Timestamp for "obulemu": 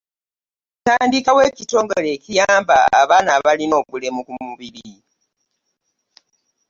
3.81-4.19